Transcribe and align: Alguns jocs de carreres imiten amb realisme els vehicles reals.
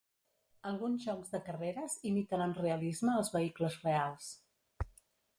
Alguns 0.67 1.03
jocs 1.09 1.33
de 1.33 1.41
carreres 1.49 1.97
imiten 2.11 2.43
amb 2.45 2.61
realisme 2.61 3.13
els 3.17 3.29
vehicles 3.35 3.77
reals. 3.83 4.31